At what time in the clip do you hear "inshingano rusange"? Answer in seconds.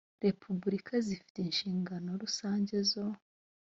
1.41-2.75